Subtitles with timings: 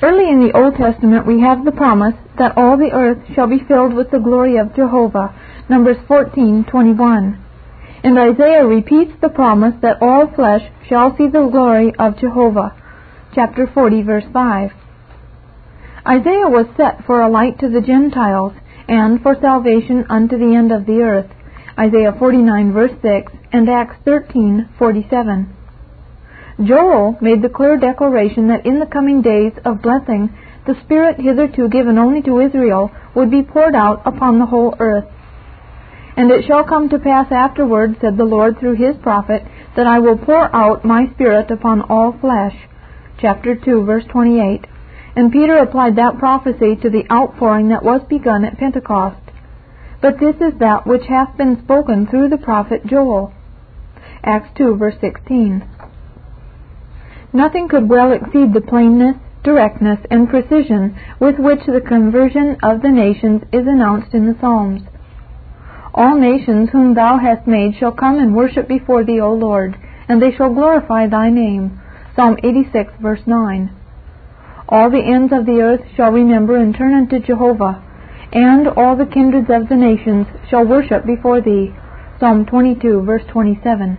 [0.00, 3.58] Early in the Old Testament we have the promise that all the earth shall be
[3.66, 5.34] filled with the glory of Jehovah,
[5.68, 7.36] Numbers 14:21.
[8.04, 12.74] And Isaiah repeats the promise that all flesh shall see the glory of Jehovah,
[13.34, 14.70] chapter 40 verse 5.
[16.06, 18.52] Isaiah was set for a light to the Gentiles
[18.88, 21.30] and for salvation unto the end of the earth,
[21.76, 25.57] Isaiah 49 verse 6 and Acts 13:47.
[26.62, 31.68] Joel made the clear declaration that in the coming days of blessing the Spirit hitherto
[31.68, 35.06] given only to Israel would be poured out upon the whole earth.
[36.16, 39.44] And it shall come to pass afterward, said the Lord through his prophet,
[39.76, 42.56] that I will pour out my Spirit upon all flesh.
[43.20, 44.66] Chapter 2, verse 28.
[45.14, 49.22] And Peter applied that prophecy to the outpouring that was begun at Pentecost.
[50.02, 53.32] But this is that which hath been spoken through the prophet Joel.
[54.24, 55.77] Acts 2, verse 16.
[57.32, 62.88] Nothing could well exceed the plainness, directness, and precision with which the conversion of the
[62.88, 64.82] nations is announced in the Psalms.
[65.92, 69.76] All nations whom thou hast made shall come and worship before thee, O Lord,
[70.08, 71.80] and they shall glorify thy name.
[72.16, 73.70] Psalm 86, verse 9.
[74.68, 77.82] All the ends of the earth shall remember and turn unto Jehovah,
[78.32, 81.74] and all the kindreds of the nations shall worship before thee.
[82.20, 83.98] Psalm 22, verse 27.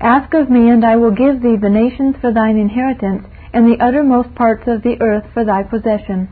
[0.00, 3.84] Ask of me, and I will give thee the nations for thine inheritance, and the
[3.84, 6.28] uttermost parts of the earth for thy possession.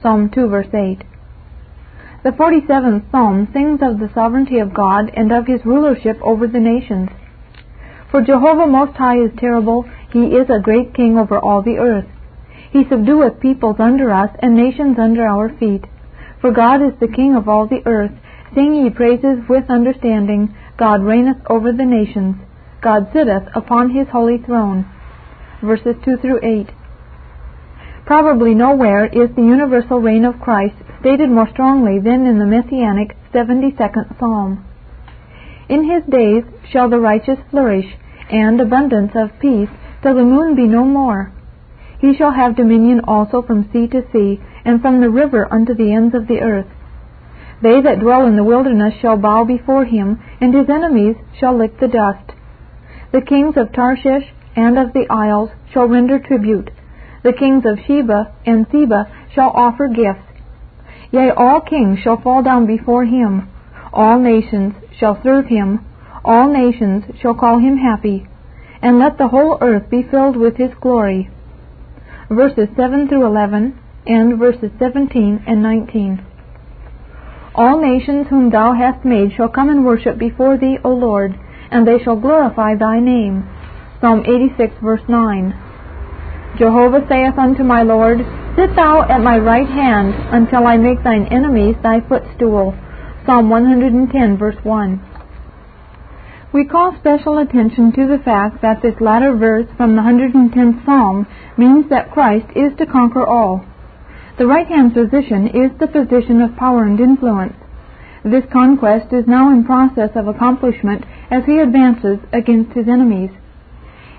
[0.00, 1.02] Psalm 2, verse 8.
[2.22, 6.60] The 47th Psalm sings of the sovereignty of God and of his rulership over the
[6.60, 7.08] nations.
[8.12, 12.06] For Jehovah Most High is terrible, he is a great king over all the earth.
[12.70, 15.84] He subdueth peoples under us, and nations under our feet.
[16.40, 18.12] For God is the king of all the earth.
[18.54, 20.54] Sing ye praises with understanding.
[20.76, 22.36] God reigneth over the nations.
[22.82, 24.86] God sitteth upon his holy throne.
[25.62, 26.68] Verses 2 through 8.
[28.06, 33.16] Probably nowhere is the universal reign of Christ stated more strongly than in the messianic
[33.32, 34.64] 72nd Psalm.
[35.68, 37.86] In his days shall the righteous flourish,
[38.30, 39.68] and abundance of peace,
[40.02, 41.32] till the moon be no more.
[42.00, 45.92] He shall have dominion also from sea to sea, and from the river unto the
[45.92, 46.66] ends of the earth.
[47.62, 51.78] They that dwell in the wilderness shall bow before him, and his enemies shall lick
[51.78, 52.32] the dust.
[53.12, 56.70] The kings of Tarshish and of the isles shall render tribute.
[57.22, 60.26] The kings of Sheba and Seba shall offer gifts.
[61.10, 63.48] Yea, all kings shall fall down before him.
[63.92, 65.84] All nations shall serve him.
[66.24, 68.26] All nations shall call him happy.
[68.80, 71.28] And let the whole earth be filled with his glory.
[72.30, 76.24] Verses 7 through 11 and verses 17 and 19.
[77.54, 81.34] All nations whom thou hast made shall come and worship before thee, O Lord,
[81.70, 83.48] and they shall glorify thy name.
[84.00, 85.54] Psalm 86, verse 9.
[86.58, 88.18] Jehovah saith unto my Lord,
[88.56, 92.74] Sit thou at my right hand until I make thine enemies thy footstool.
[93.24, 95.00] Psalm 110, verse 1.
[96.52, 101.26] We call special attention to the fact that this latter verse from the 110th Psalm
[101.56, 103.64] means that Christ is to conquer all.
[104.36, 107.54] The right hand position is the position of power and influence.
[108.24, 113.30] This conquest is now in process of accomplishment as he advances against his enemies.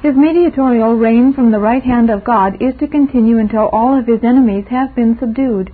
[0.01, 4.07] His mediatorial reign from the right hand of God is to continue until all of
[4.07, 5.71] his enemies have been subdued.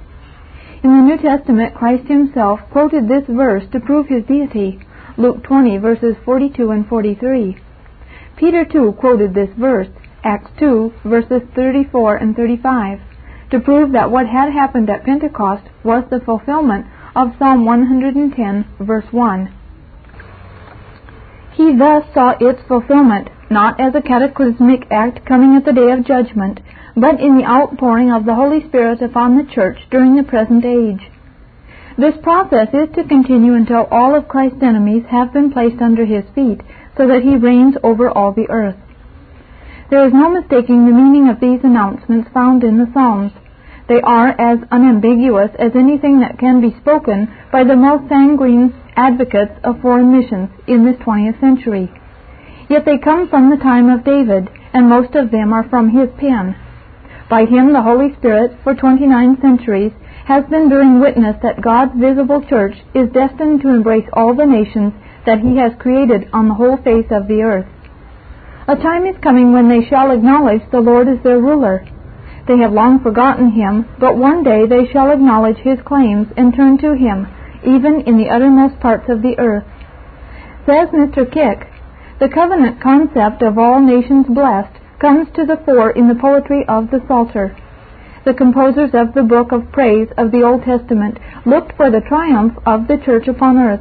[0.84, 4.80] In the New Testament, Christ himself quoted this verse to prove his deity,
[5.18, 7.58] Luke 20, verses 42 and 43.
[8.36, 9.88] Peter, too, quoted this verse,
[10.26, 13.00] Acts 2, verses 34 and 35,
[13.52, 16.86] to prove that what had happened at Pentecost was the fulfillment
[17.18, 19.54] of Psalm 110, verse 1.
[21.56, 26.06] He thus saw its fulfillment, not as a cataclysmic act coming at the day of
[26.06, 26.60] judgment,
[26.96, 31.10] but in the outpouring of the Holy Spirit upon the church during the present age.
[31.98, 36.26] This process is to continue until all of Christ's enemies have been placed under his
[36.36, 36.62] feet,
[36.96, 38.78] so that he reigns over all the earth.
[39.90, 43.32] There is no mistaking the meaning of these announcements found in the Psalms.
[43.88, 49.54] They are as unambiguous as anything that can be spoken by the most sanguine advocates
[49.64, 51.90] of foreign missions in this 20th century.
[52.70, 56.10] Yet they come from the time of David, and most of them are from his
[56.20, 56.56] pen.
[57.30, 59.94] By him the Holy Spirit, for 29 centuries,
[60.26, 64.92] has been bearing witness that God's visible church is destined to embrace all the nations
[65.26, 67.68] that he has created on the whole face of the earth.
[68.68, 71.88] A time is coming when they shall acknowledge the Lord as their ruler.
[72.48, 76.78] They have long forgotten him, but one day they shall acknowledge his claims and turn
[76.80, 77.28] to him,
[77.64, 79.66] even in the uttermost parts of the earth.
[80.66, 81.30] Says Mr.
[81.30, 81.68] Kik,
[82.20, 86.90] the covenant concept of all nations blessed comes to the fore in the poetry of
[86.90, 87.56] the Psalter.
[88.28, 92.54] the composers of the book of praise of the Old Testament looked for the triumph
[92.66, 93.80] of the church upon earth.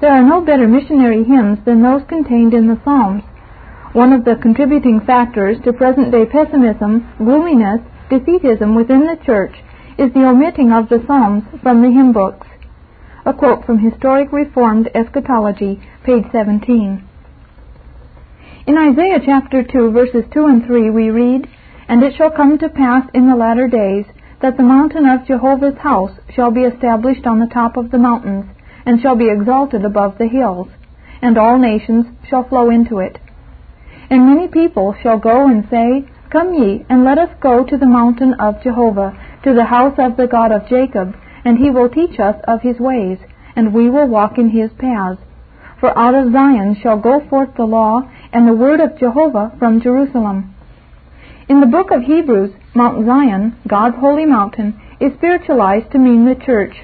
[0.00, 3.22] There are no better missionary hymns than those contained in the Psalms.
[3.94, 7.80] One of the contributing factors to present day pessimism, gloominess,
[8.10, 9.54] defeatism within the church
[9.96, 12.48] is the omitting of the Psalms from the hymn books.
[13.24, 17.08] A quote from Historic Reformed Eschatology, page 17.
[18.66, 21.46] In Isaiah chapter 2, verses 2 and 3, we read,
[21.86, 24.06] And it shall come to pass in the latter days
[24.42, 28.46] that the mountain of Jehovah's house shall be established on the top of the mountains,
[28.84, 30.66] and shall be exalted above the hills,
[31.22, 33.20] and all nations shall flow into it.
[34.14, 37.84] And many people shall go and say, Come ye, and let us go to the
[37.84, 39.10] mountain of Jehovah,
[39.42, 42.78] to the house of the God of Jacob, and he will teach us of his
[42.78, 43.18] ways,
[43.56, 45.20] and we will walk in his paths.
[45.80, 49.82] For out of Zion shall go forth the law, and the word of Jehovah from
[49.82, 50.54] Jerusalem.
[51.48, 56.40] In the book of Hebrews, Mount Zion, God's holy mountain, is spiritualized to mean the
[56.46, 56.76] church.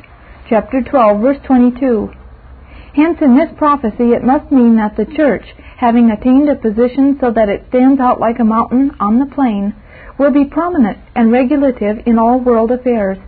[0.48, 2.10] Chapter 12, verse 22.
[2.94, 5.44] Hence, in this prophecy, it must mean that the church,
[5.76, 9.75] having attained a position so that it stands out like a mountain on the plain,
[10.19, 13.19] will be prominent and regulative in all world affairs.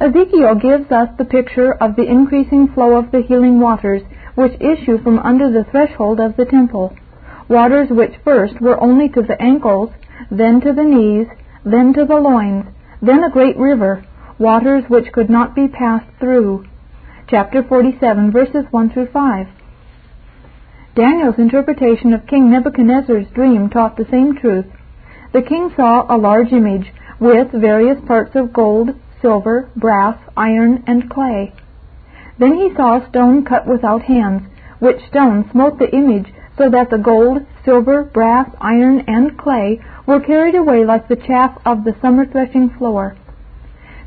[0.00, 4.02] Ezekiel gives us the picture of the increasing flow of the healing waters
[4.34, 6.92] which issue from under the threshold of the temple,
[7.48, 9.90] waters which first were only to the ankles,
[10.30, 11.28] then to the knees,
[11.64, 12.64] then to the loins,
[13.00, 14.04] then a great river,
[14.38, 16.64] waters which could not be passed through.
[17.26, 19.46] Chapter 47, verses 1 through 5.
[20.94, 24.66] Daniel's interpretation of King Nebuchadnezzar's dream taught the same truth.
[25.32, 28.90] The king saw a large image with various parts of gold,
[29.22, 31.54] silver, brass, iron, and clay.
[32.38, 34.42] Then he saw a stone cut without hands,
[34.80, 40.20] which stone smote the image so that the gold, silver, brass, iron, and clay were
[40.20, 43.16] carried away like the chaff of the summer threshing floor.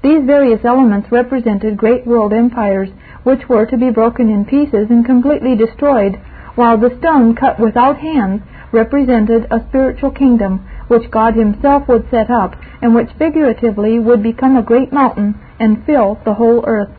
[0.07, 2.87] These various elements represented great world empires,
[3.23, 6.15] which were to be broken in pieces and completely destroyed,
[6.55, 12.31] while the stone cut without hands represented a spiritual kingdom which God Himself would set
[12.31, 16.93] up, and which figuratively would become a great mountain and fill the whole earth.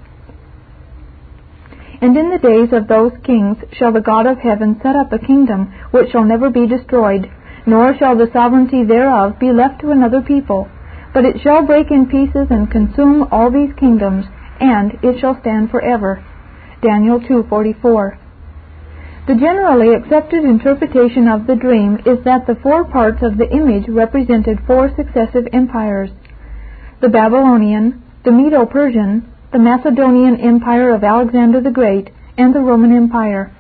[2.02, 5.18] And in the days of those kings shall the God of heaven set up a
[5.18, 7.30] kingdom which shall never be destroyed,
[7.64, 10.68] nor shall the sovereignty thereof be left to another people.
[11.18, 14.26] But it shall break in pieces and consume all these kingdoms,
[14.60, 16.22] and it shall stand forever.
[16.80, 18.16] Daniel 2:44.
[19.26, 23.88] The generally accepted interpretation of the dream is that the four parts of the image
[23.88, 26.12] represented four successive empires
[27.00, 32.92] the Babylonian, the Medo Persian, the Macedonian Empire of Alexander the Great, and the Roman
[32.92, 33.50] Empire.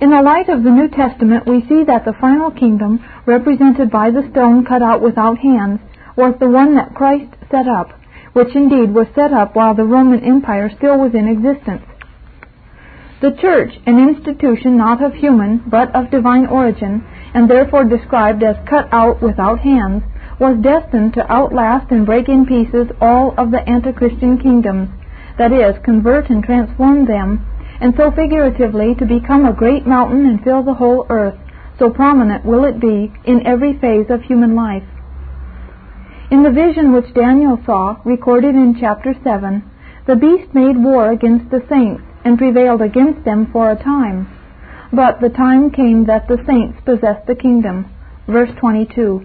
[0.00, 4.12] In the light of the New Testament, we see that the final kingdom, represented by
[4.12, 5.80] the stone cut out without hands,
[6.16, 7.92] was the one that Christ set up,
[8.32, 11.84] which indeed was set up while the Roman Empire still was in existence.
[13.20, 17.02] The Church, an institution not of human, but of divine origin,
[17.34, 20.02] and therefore described as cut out without hands,
[20.38, 24.90] was destined to outlast and break in pieces all of the anti-Christian kingdoms,
[25.38, 27.46] that is, convert and transform them,
[27.80, 31.38] and so figuratively to become a great mountain and fill the whole earth,
[31.78, 34.84] so prominent will it be in every phase of human life.
[36.28, 39.62] In the vision which Daniel saw, recorded in chapter 7,
[40.08, 44.26] the beast made war against the saints and prevailed against them for a time.
[44.92, 47.86] But the time came that the saints possessed the kingdom.
[48.26, 49.24] Verse 22.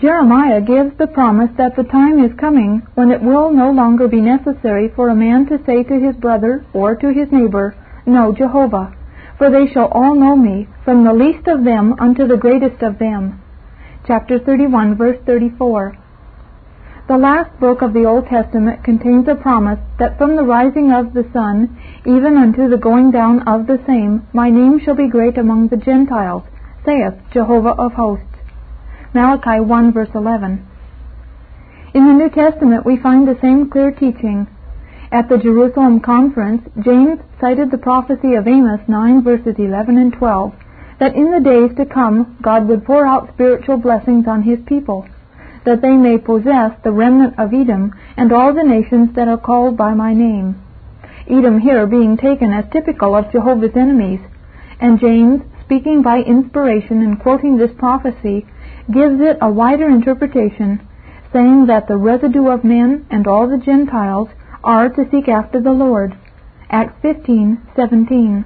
[0.00, 4.20] Jeremiah gives the promise that the time is coming when it will no longer be
[4.20, 7.74] necessary for a man to say to his brother or to his neighbor,
[8.06, 8.94] Know Jehovah,
[9.36, 13.00] for they shall all know me, from the least of them unto the greatest of
[13.00, 13.41] them.
[14.04, 15.96] Chapter 31, verse 34.
[17.06, 21.14] The last book of the Old Testament contains a promise that from the rising of
[21.14, 25.38] the sun even unto the going down of the same my name shall be great
[25.38, 26.42] among the Gentiles,
[26.84, 28.26] saith Jehovah of hosts.
[29.14, 30.66] Malachi 1 verse 11.
[31.94, 34.48] In the New Testament we find the same clear teaching.
[35.12, 40.54] At the Jerusalem conference, James cited the prophecy of Amos 9 verses 11 and 12
[41.02, 45.04] that in the days to come God would pour out spiritual blessings on his people
[45.64, 49.76] that they may possess the remnant of Edom and all the nations that are called
[49.76, 50.62] by my name.
[51.28, 54.20] Edom here being taken as typical of Jehovah's enemies,
[54.80, 58.46] and James, speaking by inspiration and quoting this prophecy,
[58.92, 60.80] gives it a wider interpretation,
[61.32, 64.28] saying that the residue of men and all the Gentiles
[64.64, 66.16] are to seek after the Lord.
[66.70, 68.44] Acts 15:17.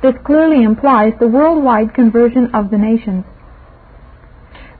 [0.00, 3.24] This clearly implies the worldwide conversion of the nations.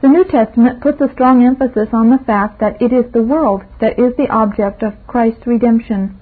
[0.01, 3.65] The New Testament puts a strong emphasis on the fact that it is the world
[3.81, 6.21] that is the object of Christ's redemption.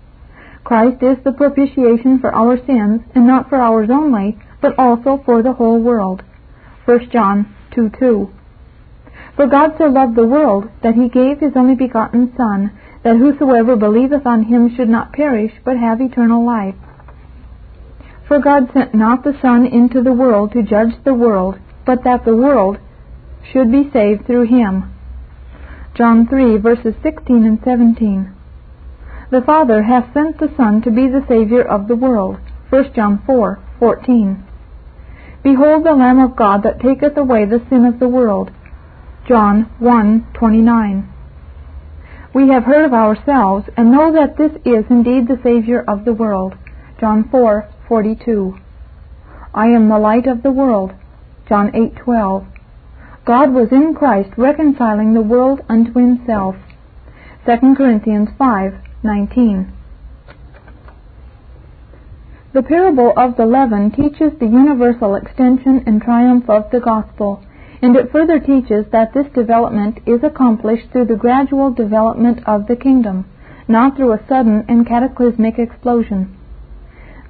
[0.64, 5.42] Christ is the propitiation for our sins, and not for ours only, but also for
[5.42, 6.22] the whole world.
[6.86, 8.30] 1 John 2 2.
[9.36, 12.72] For God so loved the world that he gave his only begotten Son,
[13.04, 16.74] that whosoever believeth on him should not perish, but have eternal life.
[18.26, 22.24] For God sent not the Son into the world to judge the world, but that
[22.24, 22.78] the world
[23.52, 24.92] should be saved through him.
[25.94, 28.32] John 3 verses 16 and 17.
[29.30, 32.38] The Father hath sent the Son to be the Savior of the world.
[32.70, 34.44] 1 John 4 14.
[35.42, 38.50] Behold the Lamb of God that taketh away the sin of the world.
[39.28, 41.04] John 1:29.
[42.34, 46.12] We have heard of ourselves and know that this is indeed the Savior of the
[46.12, 46.56] world.
[46.98, 48.58] John 4:42.
[49.52, 50.94] I am the light of the world.
[51.46, 52.46] John 8:12.
[53.26, 56.56] God was in Christ reconciling the world unto himself.
[57.44, 59.66] 2 Corinthians 5:19.
[62.54, 67.40] The parable of the leaven teaches the universal extension and triumph of the gospel,
[67.82, 72.76] and it further teaches that this development is accomplished through the gradual development of the
[72.76, 73.26] kingdom,
[73.68, 76.34] not through a sudden and cataclysmic explosion.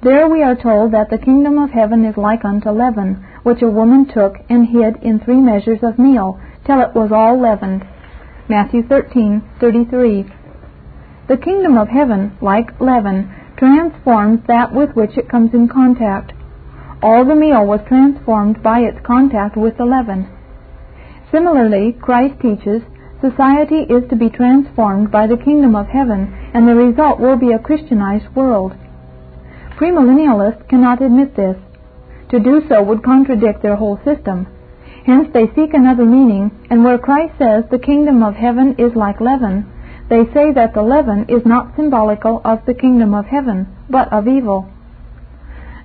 [0.03, 3.69] There we are told that the kingdom of heaven is like unto leaven, which a
[3.69, 7.83] woman took and hid in three measures of meal, till it was all leavened.
[8.47, 10.31] Matthew 13:33.
[11.27, 16.31] The kingdom of heaven, like leaven, transforms that with which it comes in contact.
[17.01, 20.27] All the meal was transformed by its contact with the leaven.
[21.31, 22.83] Similarly, Christ teaches
[23.19, 27.51] society is to be transformed by the kingdom of heaven, and the result will be
[27.51, 28.75] a Christianized world.
[29.77, 31.55] Premillennialists cannot admit this.
[32.31, 34.47] To do so would contradict their whole system.
[35.05, 39.21] Hence they seek another meaning, and where Christ says the kingdom of heaven is like
[39.21, 39.71] leaven,
[40.09, 44.27] they say that the leaven is not symbolical of the kingdom of heaven, but of
[44.27, 44.67] evil.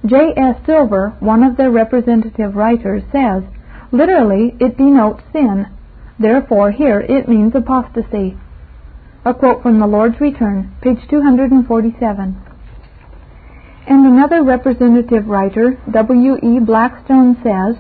[0.06, 0.32] J.
[0.37, 0.56] S.
[0.64, 3.42] Silver, one of their representative writers, says,
[3.92, 5.66] literally, it denotes sin.
[6.18, 8.37] Therefore, here it means apostasy.
[9.25, 12.51] A quote from The Lord's Return, page 247.
[13.86, 16.36] And another representative writer, W.
[16.36, 16.60] E.
[16.60, 17.76] Blackstone, says,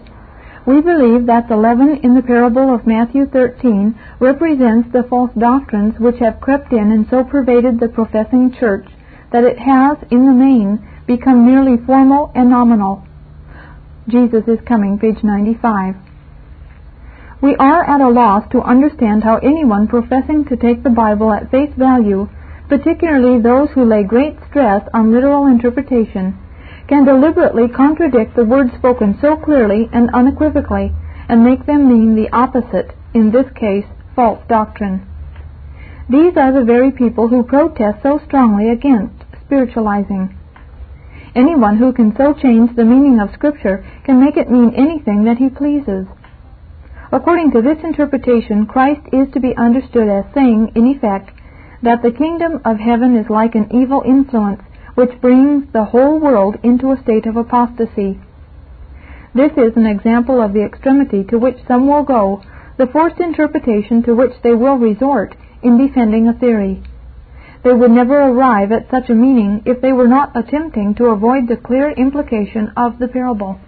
[0.66, 5.94] We believe that the leaven in the parable of Matthew 13 represents the false doctrines
[5.98, 8.86] which have crept in and so pervaded the professing church
[9.30, 13.06] that it has, in the main, become merely formal and nominal.
[14.08, 15.94] Jesus is coming, page 95.
[17.40, 21.50] We are at a loss to understand how anyone professing to take the Bible at
[21.50, 22.28] face value
[22.72, 26.32] particularly those who lay great stress on literal interpretation,
[26.88, 30.90] can deliberately contradict the words spoken so clearly and unequivocally
[31.28, 33.84] and make them mean the opposite, in this case,
[34.16, 35.06] false doctrine.
[36.08, 40.34] These are the very people who protest so strongly against spiritualizing.
[41.36, 45.36] Anyone who can so change the meaning of Scripture can make it mean anything that
[45.36, 46.06] he pleases.
[47.12, 51.32] According to this interpretation, Christ is to be understood as saying, in effect,
[51.82, 54.62] that the kingdom of heaven is like an evil influence
[54.94, 58.20] which brings the whole world into a state of apostasy.
[59.34, 62.42] This is an example of the extremity to which some will go,
[62.76, 66.82] the forced interpretation to which they will resort in defending a theory.
[67.64, 71.48] They would never arrive at such a meaning if they were not attempting to avoid
[71.48, 73.58] the clear implication of the parable.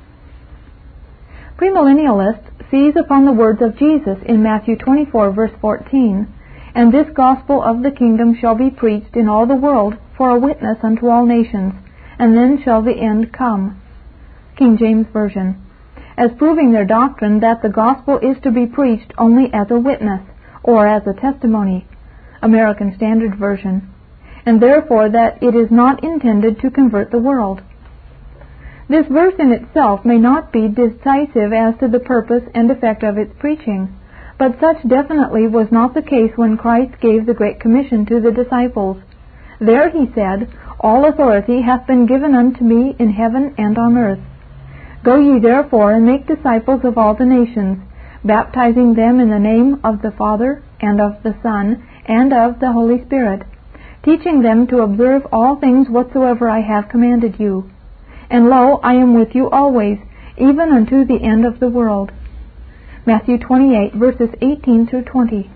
[1.57, 6.34] Premillennialists seize upon the words of Jesus in Matthew 24 verse 14
[6.75, 10.39] and this gospel of the kingdom shall be preached in all the world for a
[10.39, 11.73] witness unto all nations,
[12.19, 13.81] and then shall the end come.
[14.57, 15.61] King James Version.
[16.17, 20.23] As proving their doctrine that the gospel is to be preached only as a witness,
[20.63, 21.87] or as a testimony.
[22.43, 23.91] American Standard Version.
[24.47, 27.63] And therefore that it is not intended to convert the world.
[28.89, 33.17] This verse in itself may not be decisive as to the purpose and effect of
[33.17, 33.97] its preaching.
[34.45, 38.31] But such definitely was not the case when Christ gave the Great Commission to the
[38.31, 38.99] disciples.
[39.59, 44.19] There he said, All authority hath been given unto me in heaven and on earth.
[45.03, 47.79] Go ye therefore and make disciples of all the nations,
[48.23, 52.71] baptizing them in the name of the Father, and of the Son, and of the
[52.71, 53.45] Holy Spirit,
[54.05, 57.71] teaching them to observe all things whatsoever I have commanded you.
[58.29, 59.97] And lo, I am with you always,
[60.37, 62.13] even unto the end of the world.
[63.07, 65.51] Matthew 28, verses 18 through 20.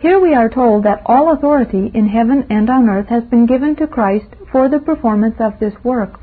[0.00, 3.76] Here we are told that all authority in heaven and on earth has been given
[3.76, 6.18] to Christ for the performance of this work.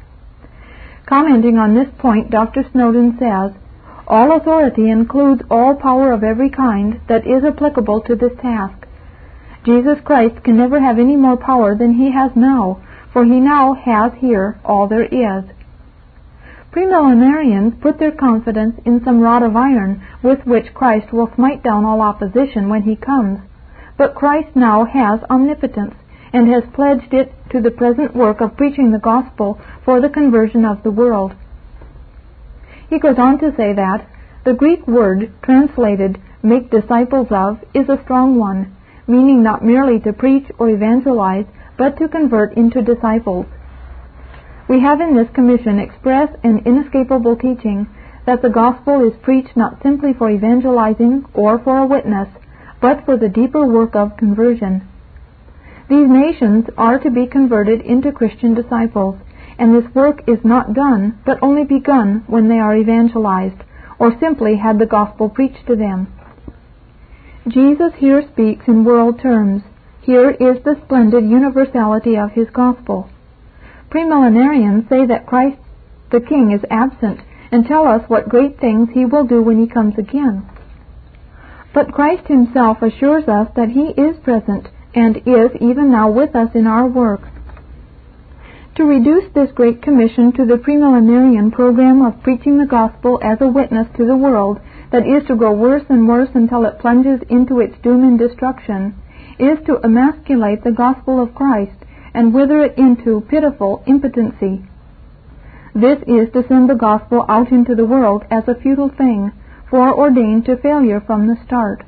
[1.05, 2.65] Commenting on this point, Dr.
[2.69, 3.57] Snowden says,
[4.05, 8.85] All authority includes all power of every kind that is applicable to this task.
[9.65, 12.83] Jesus Christ can never have any more power than he has now,
[13.13, 15.45] for he now has here all there is.
[16.73, 21.85] Premillenarians put their confidence in some rod of iron with which Christ will smite down
[21.85, 23.39] all opposition when he comes.
[23.95, 25.93] But Christ now has omnipotence
[26.33, 30.65] and has pledged it to the present work of preaching the gospel for the conversion
[30.65, 31.33] of the world.
[32.89, 34.07] He goes on to say that
[34.43, 38.75] the Greek word translated make disciples of is a strong one,
[39.05, 41.45] meaning not merely to preach or evangelize,
[41.77, 43.45] but to convert into disciples.
[44.67, 47.87] We have in this commission express and inescapable teaching
[48.25, 52.29] that the gospel is preached not simply for evangelizing or for a witness,
[52.81, 54.87] but for the deeper work of conversion.
[55.89, 59.15] These nations are to be converted into Christian disciples,
[59.59, 63.61] and this work is not done, but only begun when they are evangelized,
[63.99, 66.07] or simply had the gospel preached to them.
[67.47, 69.63] Jesus here speaks in world terms.
[70.01, 73.09] Here is the splendid universality of his gospel.
[73.93, 75.59] Premillenarians say that Christ
[76.09, 77.19] the King is absent
[77.51, 80.49] and tell us what great things he will do when he comes again.
[81.75, 86.49] But Christ himself assures us that he is present and is even now with us
[86.55, 87.21] in our work.
[88.77, 93.47] To reduce this great commission to the premillenarian program of preaching the gospel as a
[93.47, 94.59] witness to the world
[94.91, 98.95] that is to grow worse and worse until it plunges into its doom and destruction,
[99.37, 101.82] is to emasculate the gospel of Christ
[102.13, 104.63] and wither it into pitiful impotency.
[105.75, 109.31] This is to send the gospel out into the world as a futile thing,
[109.69, 111.83] foreordained to failure from the start.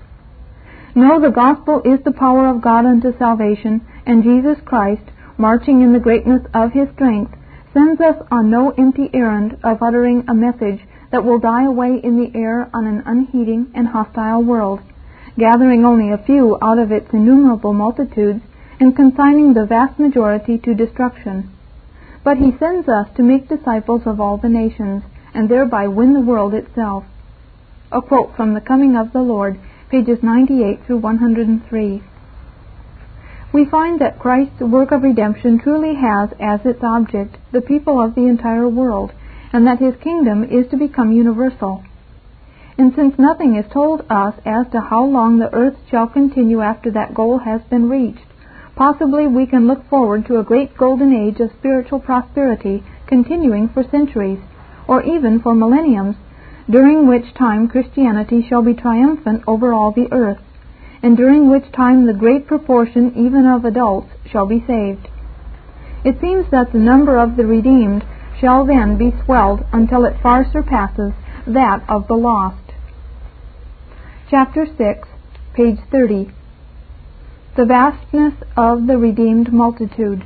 [0.95, 5.03] No, the gospel is the power of God unto salvation, and Jesus Christ,
[5.37, 7.33] marching in the greatness of his strength,
[7.73, 10.79] sends us on no empty errand of uttering a message
[11.11, 14.79] that will die away in the air on an unheeding and hostile world,
[15.37, 18.41] gathering only a few out of its innumerable multitudes
[18.79, 21.49] and consigning the vast majority to destruction.
[22.23, 26.21] But he sends us to make disciples of all the nations, and thereby win the
[26.21, 27.03] world itself.
[27.91, 29.59] A quote from The Coming of the Lord,
[29.89, 32.01] pages 98 through 103.
[33.53, 38.15] We find that Christ's work of redemption truly has as its object the people of
[38.15, 39.13] the entire world,
[39.53, 41.83] and that his kingdom is to become universal.
[42.77, 46.91] And since nothing is told us as to how long the earth shall continue after
[46.91, 48.25] that goal has been reached,
[48.75, 53.83] Possibly we can look forward to a great golden age of spiritual prosperity continuing for
[53.89, 54.39] centuries,
[54.87, 56.17] or even for millenniums,
[56.69, 60.41] during which time Christianity shall be triumphant over all the earth,
[61.01, 65.07] and during which time the great proportion even of adults shall be saved.
[66.03, 68.03] It seems that the number of the redeemed
[68.39, 71.13] shall then be swelled until it far surpasses
[71.47, 72.73] that of the lost.
[74.29, 75.07] Chapter 6,
[75.53, 76.31] page 30
[77.55, 80.21] the vastness of the redeemed multitude.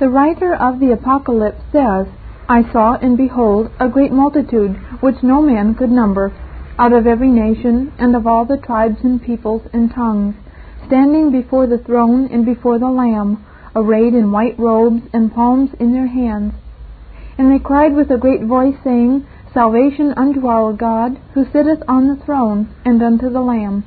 [0.00, 2.08] The writer of the Apocalypse says,
[2.48, 6.32] I saw and behold a great multitude which no man could number,
[6.80, 10.34] out of every nation and of all the tribes and peoples and tongues,
[10.84, 13.44] standing before the throne and before the Lamb,
[13.76, 16.54] arrayed in white robes and palms in their hands.
[17.38, 22.08] And they cried with a great voice, saying, Salvation unto our God, who sitteth on
[22.08, 23.84] the throne, and unto the Lamb.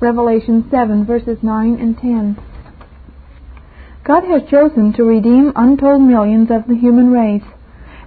[0.00, 2.36] Revelation 7, verses 9 and 10.
[4.04, 7.44] God has chosen to redeem untold millions of the human race.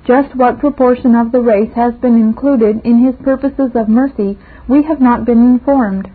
[0.06, 4.84] Just what proportion of the race has been included in His purposes of mercy, we
[4.84, 6.10] have not been informed.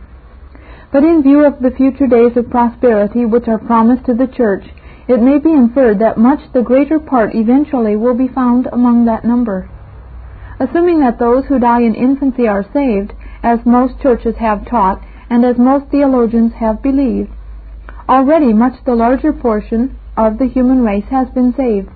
[0.93, 4.65] But in view of the future days of prosperity which are promised to the church,
[5.09, 9.25] it may be inferred that much the greater part eventually will be found among that
[9.25, 9.71] number.
[10.61, 15.03] Assuming that those who die in infancy are saved, as most churches have taught,
[15.33, 17.31] and as most theologians have believed,
[18.07, 21.89] already much the larger portion of the human race has been saved.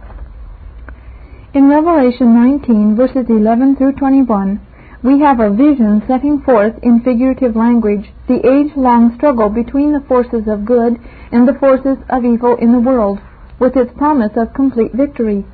[1.53, 4.59] In Revelation 19, verses 11 through 21,
[5.05, 10.05] we have a vision setting forth in figurative language the age long struggle between the
[10.09, 10.96] forces of good
[11.31, 13.18] and the forces of evil in the world,
[13.61, 15.44] with its promise of complete victory.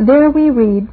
[0.00, 0.88] There we read,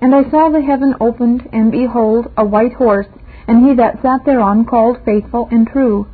[0.00, 3.08] And I saw the heaven opened, and behold, a white horse
[3.52, 6.06] and he that sat thereon called faithful and true.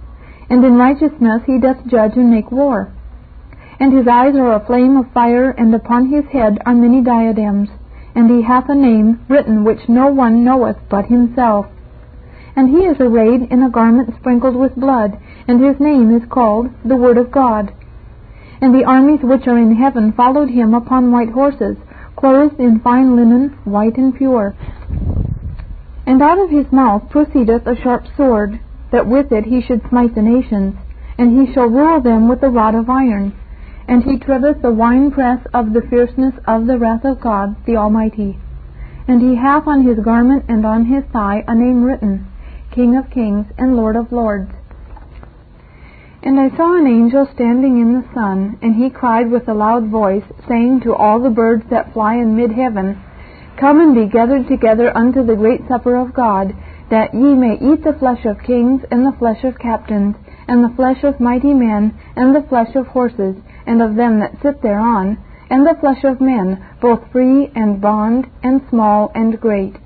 [0.50, 2.92] And in righteousness he doth judge and make war.
[3.78, 7.68] And his eyes are a flame of fire, and upon his head are many diadems.
[8.16, 11.66] And he hath a name written which no one knoweth but himself.
[12.56, 16.70] And he is arrayed in a garment sprinkled with blood, and his name is called
[16.84, 17.72] the Word of God.
[18.60, 21.76] And the armies which are in heaven followed him upon white horses,
[22.16, 24.56] clothed in fine linen, white and pure.
[26.08, 28.58] And out of his mouth proceedeth a sharp sword,
[28.92, 30.74] that with it he should smite the nations,
[31.18, 33.34] and he shall rule them with a rod of iron.
[33.86, 38.38] And he treadeth the winepress of the fierceness of the wrath of God the Almighty.
[39.06, 42.26] And he hath on his garment and on his thigh a name written,
[42.70, 44.50] King of kings and Lord of lords.
[46.22, 49.88] And I saw an angel standing in the sun, and he cried with a loud
[49.88, 52.98] voice, saying to all the birds that fly in mid heaven,
[53.58, 56.54] Come and be gathered together unto the great supper of God,
[56.90, 60.14] that ye may eat the flesh of kings, and the flesh of captains,
[60.46, 63.34] and the flesh of mighty men, and the flesh of horses,
[63.66, 65.18] and of them that sit thereon,
[65.50, 69.76] and the flesh of men, both free and bond, and small and great.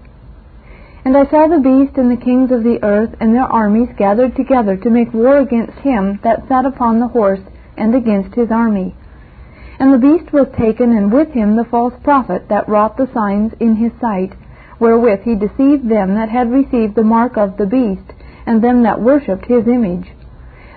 [1.04, 4.36] And I saw the beast and the kings of the earth and their armies gathered
[4.36, 7.40] together to make war against him that sat upon the horse
[7.76, 8.94] and against his army.
[9.82, 13.52] And the beast was taken, and with him the false prophet that wrought the signs
[13.58, 14.32] in his sight,
[14.78, 18.12] wherewith he deceived them that had received the mark of the beast,
[18.46, 20.12] and them that worshipped his image.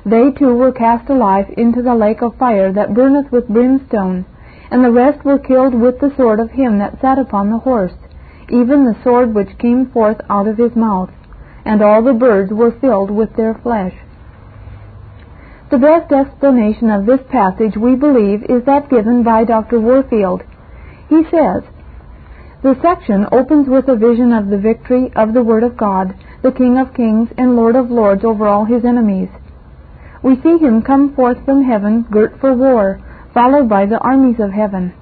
[0.04, 4.26] They too were cast alive into the lake of fire that burneth with brimstone
[4.72, 7.94] and the rest were killed with the sword of him that sat upon the horse,
[8.50, 11.12] even the sword which came forth out of his mouth,
[11.64, 13.94] and all the birds were filled with their flesh.
[15.72, 19.80] The best explanation of this passage, we believe, is that given by Dr.
[19.80, 20.44] Warfield.
[21.10, 21.64] He says,
[22.62, 26.52] The section opens with a vision of the victory of the Word of God, the
[26.52, 29.30] King of kings and Lord of lords over all his enemies.
[30.22, 33.02] We see him come forth from heaven girt for war,
[33.34, 34.94] followed by the armies of heaven.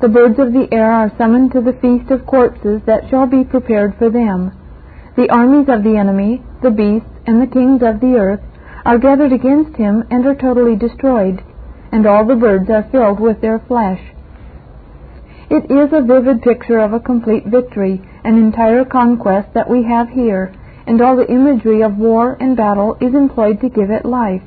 [0.00, 3.42] The birds of the air are summoned to the feast of corpses that shall be
[3.42, 4.52] prepared for them.
[5.16, 8.40] The armies of the enemy, the beasts, and the kings of the earth
[8.84, 11.42] are gathered against him and are totally destroyed,
[11.92, 14.00] and all the birds are filled with their flesh.
[15.50, 20.10] It is a vivid picture of a complete victory, an entire conquest that we have
[20.10, 20.52] here,
[20.86, 24.42] and all the imagery of war and battle is employed to give it life.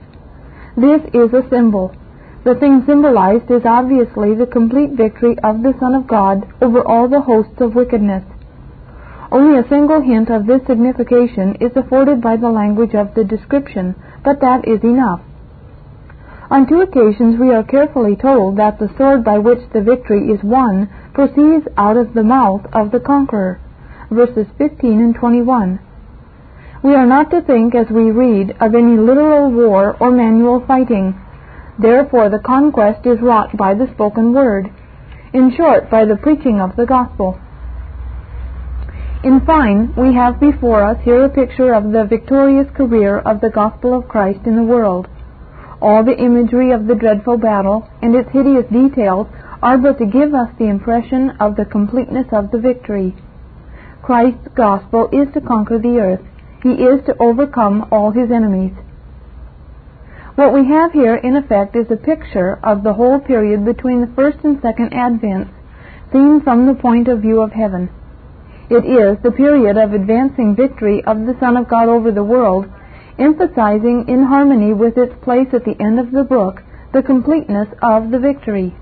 [0.78, 1.96] This is a symbol,
[2.44, 7.08] the thing symbolized is obviously the complete victory of the Son of God over all
[7.08, 8.24] the hosts of wickedness.
[9.32, 13.94] Only a single hint of this signification is afforded by the language of the description,
[14.24, 15.22] but that is enough.
[16.50, 20.44] On two occasions we are carefully told that the sword by which the victory is
[20.44, 23.60] won proceeds out of the mouth of the conqueror.
[24.10, 25.80] Verses 15 and 21.
[26.84, 31.16] We are not to think as we read of any literal war or manual fighting.
[31.80, 34.70] Therefore the conquest is wrought by the spoken word,
[35.34, 37.40] in short, by the preaching of the gospel.
[39.24, 43.52] In fine, we have before us here a picture of the victorious career of the
[43.52, 45.08] gospel of Christ in the world.
[45.80, 49.28] All the imagery of the dreadful battle and its hideous details
[49.62, 53.14] are but to give us the impression of the completeness of the victory.
[54.02, 56.26] Christ's gospel is to conquer the earth.
[56.64, 58.74] He is to overcome all his enemies.
[60.34, 64.14] What we have here, in effect, is a picture of the whole period between the
[64.16, 65.54] first and second advents,
[66.12, 67.90] seen from the point of view of heaven.
[68.72, 72.72] It is the period of advancing victory of the Son of God over the world,
[73.20, 78.12] emphasizing in harmony with its place at the end of the book the completeness of
[78.12, 78.74] the victory.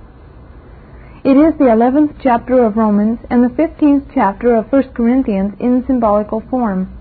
[1.23, 5.84] It is the 11th chapter of Romans and the 15th chapter of 1 Corinthians in
[5.88, 6.95] symbolical form,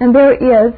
[0.00, 0.74] and there is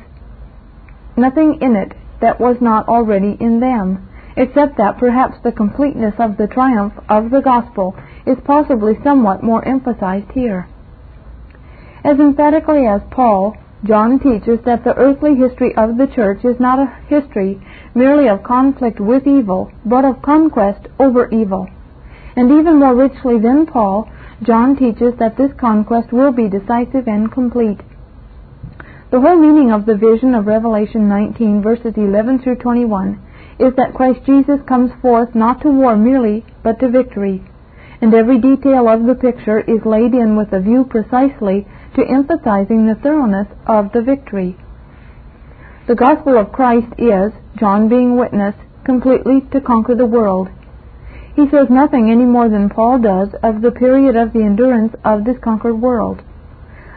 [1.16, 6.36] nothing in it that was not already in them, except that perhaps the completeness of
[6.36, 10.68] the triumph of the gospel is possibly somewhat more emphasized here.
[12.06, 16.78] As emphatically as Paul, John teaches that the earthly history of the church is not
[16.78, 17.60] a history
[17.96, 21.66] merely of conflict with evil, but of conquest over evil.
[22.36, 24.08] And even more richly than Paul,
[24.44, 27.80] John teaches that this conquest will be decisive and complete.
[29.10, 33.20] The whole meaning of the vision of Revelation 19, verses 11 through 21,
[33.58, 37.42] is that Christ Jesus comes forth not to war merely, but to victory.
[38.00, 42.86] And every detail of the picture is laid in with a view precisely to emphasizing
[42.86, 44.56] the thoroughness of the victory.
[45.86, 50.48] The gospel of Christ is, John being witness, completely to conquer the world.
[51.36, 55.24] He says nothing any more than Paul does of the period of the endurance of
[55.24, 56.22] this conquered world.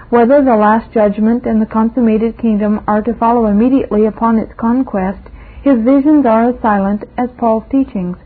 [0.09, 5.21] Whether the last judgment and the consummated kingdom are to follow immediately upon its conquest,
[5.61, 8.17] his visions are as silent as Paul's teachings.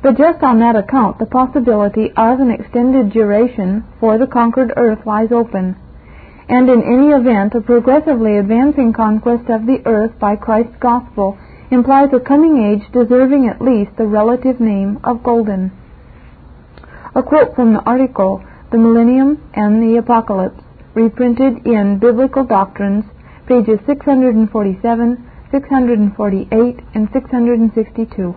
[0.00, 5.04] But just on that account, the possibility of an extended duration for the conquered earth
[5.04, 5.76] lies open,
[6.48, 11.36] and in any event, a progressively advancing conquest of the earth by Christ's gospel
[11.70, 15.72] implies a coming age deserving at least the relative name of golden.
[17.14, 20.62] A quote from the article, The Millennium and the Apocalypse,
[20.94, 23.04] reprinted in Biblical Doctrines,
[23.46, 28.34] pages 647, 648, and 662.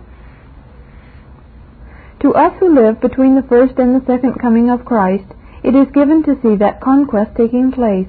[2.22, 5.26] To us who live between the first and the second coming of Christ,
[5.64, 8.06] it is given to see that conquest taking place.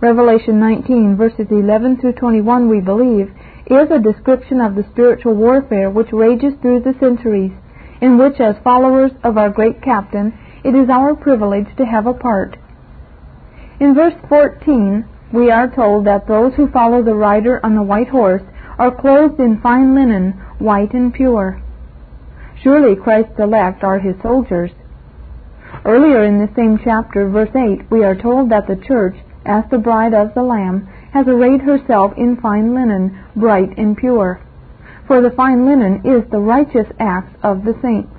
[0.00, 3.30] Revelation 19, verses 11 through 21, we believe,
[3.66, 7.52] is a description of the spiritual warfare which rages through the centuries,
[8.00, 12.14] in which, as followers of our great captain, it is our privilege to have a
[12.14, 12.56] part.
[13.78, 18.08] In verse 14, we are told that those who follow the rider on the white
[18.08, 18.42] horse
[18.76, 21.62] are clothed in fine linen, white and pure.
[22.62, 24.70] Surely Christ's elect are his soldiers.
[25.84, 29.78] Earlier in the same chapter, verse 8, we are told that the church, as the
[29.78, 34.40] bride of the Lamb, has arrayed herself in fine linen, bright and pure.
[35.06, 38.12] For the fine linen is the righteous acts of the saints.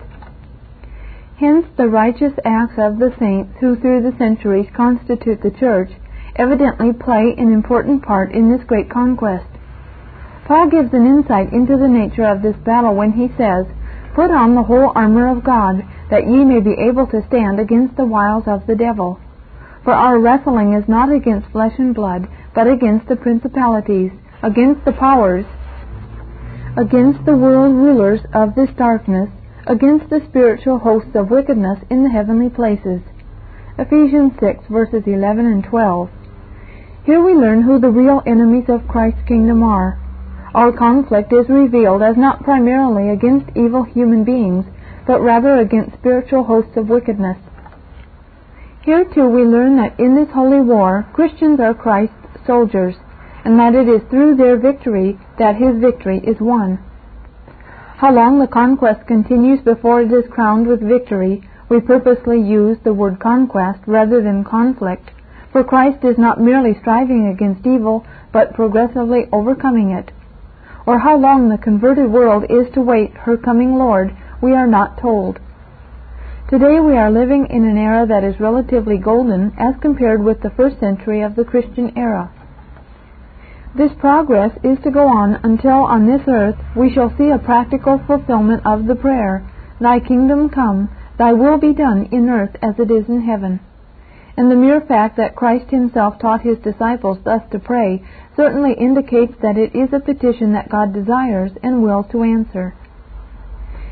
[1.38, 5.92] Hence, the righteous acts of the saints who through the centuries constitute the church
[6.36, 9.48] evidently play an important part in this great conquest.
[10.46, 13.66] Paul gives an insight into the nature of this battle when he says,
[14.14, 17.96] Put on the whole armor of God, that ye may be able to stand against
[17.96, 19.20] the wiles of the devil.
[19.84, 24.12] For our wrestling is not against flesh and blood, but against the principalities,
[24.44, 25.46] against the powers,
[26.78, 29.30] against the world rulers of this darkness,
[29.66, 33.02] against the spiritual hosts of wickedness in the heavenly places.
[33.78, 36.10] Ephesians 6, verses 11 and 12.
[37.06, 39.98] Here we learn who the real enemies of Christ's kingdom are.
[40.54, 44.66] Our conflict is revealed as not primarily against evil human beings,
[45.08, 47.38] but rather against spiritual hosts of wickedness.
[48.82, 52.96] Here too we learn that in this holy war Christians are Christ's soldiers,
[53.46, 56.80] and that it is through their victory that his victory is won.
[57.96, 62.94] How long the conquest continues before it is crowned with victory, we purposely use the
[62.94, 65.12] word conquest rather than conflict,
[65.54, 70.12] for Christ is not merely striving against evil, but progressively overcoming it
[70.86, 75.00] or how long the converted world is to wait her coming Lord, we are not
[75.00, 75.40] told.
[76.50, 80.50] Today we are living in an era that is relatively golden as compared with the
[80.50, 82.30] first century of the Christian era.
[83.76, 88.02] This progress is to go on until on this earth we shall see a practical
[88.06, 92.92] fulfillment of the prayer, Thy kingdom come, Thy will be done in earth as it
[92.92, 93.62] is in heaven
[94.42, 98.04] and the mere fact that Christ himself taught his disciples thus to pray
[98.36, 102.74] certainly indicates that it is a petition that God desires and wills to answer.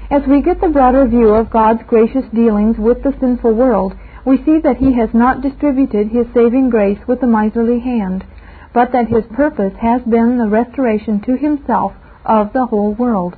[0.10, 3.94] As we get the broader view of God's gracious dealings with the sinful world,
[4.26, 8.26] we see that he has not distributed his saving grace with a miserly hand,
[8.74, 11.94] but that his purpose has been the restoration to himself
[12.26, 13.38] of the whole world.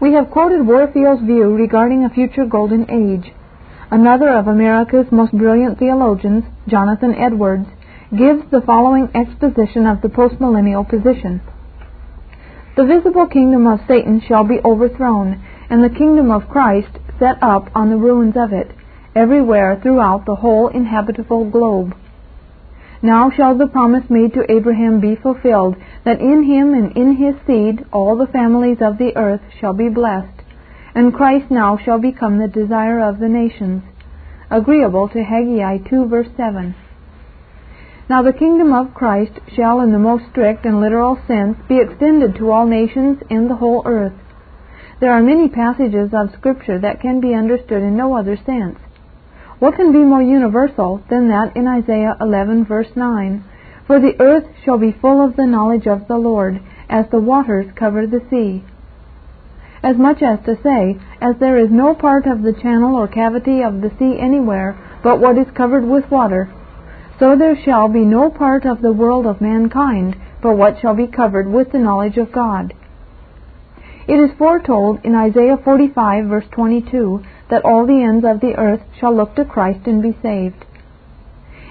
[0.00, 3.32] We have quoted Warfield's view regarding a future golden age.
[3.92, 7.66] Another of America's most brilliant theologians, Jonathan Edwards,
[8.16, 11.40] gives the following exposition of the postmillennial position.
[12.76, 17.68] The visible kingdom of Satan shall be overthrown, and the kingdom of Christ set up
[17.74, 18.70] on the ruins of it,
[19.16, 21.92] everywhere throughout the whole inhabitable globe.
[23.02, 25.74] Now shall the promise made to Abraham be fulfilled,
[26.04, 29.88] that in him and in his seed all the families of the earth shall be
[29.88, 30.39] blessed
[30.94, 33.82] and Christ now shall become the desire of the nations,
[34.50, 36.74] agreeable to Haggai 2 verse 7.
[38.08, 42.34] Now the kingdom of Christ shall in the most strict and literal sense be extended
[42.36, 44.14] to all nations in the whole earth.
[45.00, 48.78] There are many passages of Scripture that can be understood in no other sense.
[49.60, 53.44] What can be more universal than that in Isaiah 11 verse 9?
[53.86, 57.66] For the earth shall be full of the knowledge of the Lord, as the waters
[57.76, 58.64] cover the sea
[59.82, 63.62] as much as to say, as there is no part of the channel or cavity
[63.62, 66.52] of the sea anywhere but what is covered with water,
[67.18, 71.06] so there shall be no part of the world of mankind but what shall be
[71.06, 72.74] covered with the knowledge of God.
[74.08, 78.80] It is foretold in Isaiah 45 verse 22 that all the ends of the earth
[78.98, 80.64] shall look to Christ and be saved.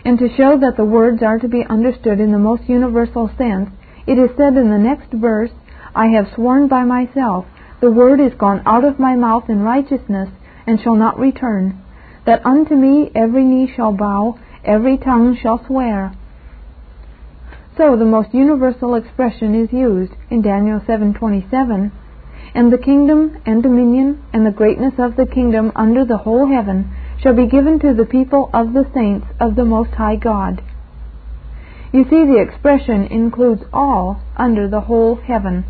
[0.05, 3.69] And to show that the words are to be understood in the most universal sense,
[4.07, 5.51] it is said in the next verse,
[5.93, 7.45] I have sworn by myself,
[7.81, 10.29] the word is gone out of my mouth in righteousness,
[10.67, 11.81] and shall not return,
[12.25, 16.11] that unto me every knee shall bow, every tongue shall swear.
[17.77, 21.91] So the most universal expression is used in Daniel 7:27,
[22.53, 26.89] and the kingdom and dominion and the greatness of the kingdom under the whole heaven
[27.21, 30.61] shall be given to the people of the saints of the most high God.
[31.93, 35.63] You see the expression includes all under the whole heaven.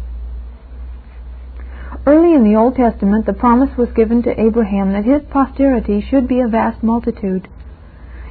[2.06, 6.28] Early in the Old Testament the promise was given to Abraham that his posterity should
[6.28, 7.48] be a vast multitude.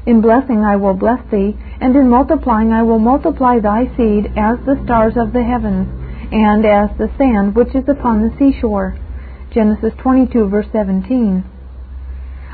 [0.07, 4.59] In blessing I will bless thee, and in multiplying I will multiply thy seed as
[4.64, 5.87] the stars of the heavens,
[6.33, 8.96] and as the sand which is upon the seashore.
[9.50, 11.44] Genesis 22, verse 17.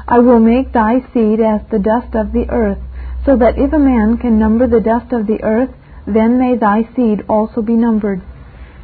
[0.07, 2.79] I will make thy seed as the dust of the earth,
[3.25, 5.71] so that if a man can number the dust of the earth,
[6.07, 8.21] then may thy seed also be numbered.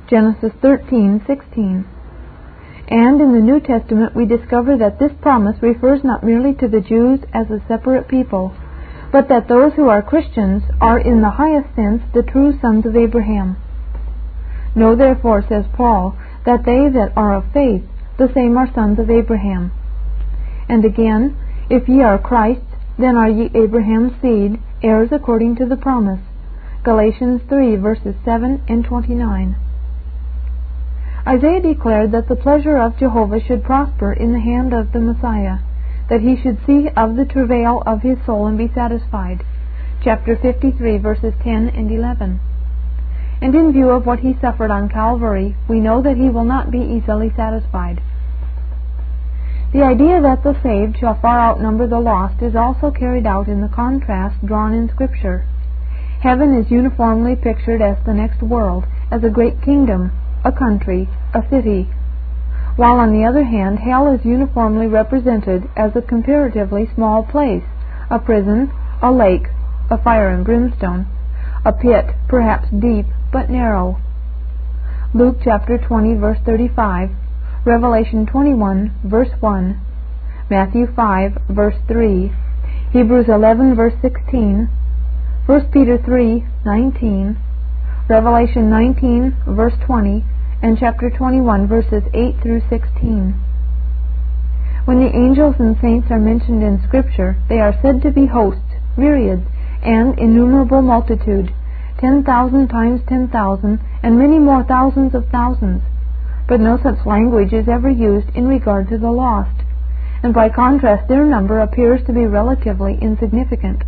[0.08, 1.84] Genesis 13:16.
[2.90, 6.80] And in the New Testament we discover that this promise refers not merely to the
[6.80, 8.52] Jews as a separate people,
[9.12, 12.96] but that those who are Christians are in the highest sense the true sons of
[12.96, 13.56] Abraham.
[14.74, 17.82] Know therefore, says Paul, that they that are of faith,
[18.18, 19.70] the same are sons of Abraham.
[20.68, 21.36] And again,
[21.70, 22.64] if ye are Christ's,
[22.98, 26.20] then are ye Abraham's seed, heirs according to the promise.
[26.82, 29.56] Galatians 3 verses 7 and 29.
[31.26, 35.58] Isaiah declared that the pleasure of Jehovah should prosper in the hand of the Messiah,
[36.08, 39.44] that he should see of the travail of his soul and be satisfied.
[40.02, 42.40] Chapter 53 verses 10 and 11.
[43.42, 46.70] And in view of what he suffered on Calvary, we know that he will not
[46.70, 48.00] be easily satisfied.
[49.72, 53.60] The idea that the saved shall far outnumber the lost is also carried out in
[53.60, 55.44] the contrast drawn in Scripture.
[56.20, 60.12] Heaven is uniformly pictured as the next world, as a great kingdom,
[60.44, 61.88] a country, a city,
[62.76, 67.64] while on the other hand hell is uniformly represented as a comparatively small place,
[68.10, 68.70] a prison,
[69.02, 69.46] a lake,
[69.90, 71.06] a fire and brimstone,
[71.64, 74.00] a pit, perhaps deep but narrow.
[75.12, 77.10] Luke chapter 20 verse 35
[77.64, 79.78] Revelation 21, verse 1,
[80.48, 82.32] Matthew 5, verse 3,
[82.90, 84.66] Hebrews 11, verse 16,
[85.44, 87.38] 1 Peter 3, 19,
[88.10, 90.24] Revelation 19, verse 20,
[90.62, 93.32] and chapter 21, verses 8 through 16.
[94.84, 98.74] When the angels and saints are mentioned in Scripture, they are said to be hosts,
[98.96, 99.46] myriads,
[99.82, 101.54] and innumerable multitude,
[102.00, 105.82] ten thousand times ten thousand, and many more thousands of thousands
[106.50, 109.62] but no such language is ever used in regard to the lost,
[110.20, 113.84] and by contrast their number appears to be relatively insignificant.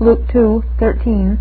[0.00, 1.38] Luke 2:13,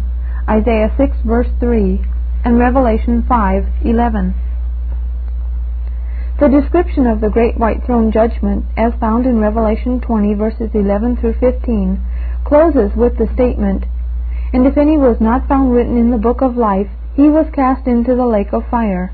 [0.48, 2.02] Isaiah 6 verse 3,
[2.44, 4.34] and Revelation 5:11.
[6.40, 11.16] The description of the great white throne judgment, as found in Revelation 20 verses 11
[11.16, 12.00] through 15,
[12.44, 13.86] closes with the statement,
[14.54, 17.88] "And if any was not found written in the book of life, he was cast
[17.88, 19.12] into the lake of fire."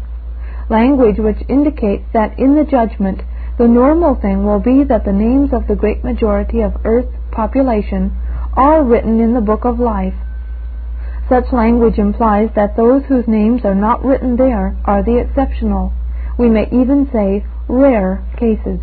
[0.70, 3.22] language which indicates that in the judgment
[3.58, 8.12] the normal thing will be that the names of the great majority of Earth's population
[8.56, 10.16] are written in the book of life.
[11.32, 15.94] Such language implies that those whose names are not written there are the exceptional,
[16.38, 18.82] we may even say rare cases.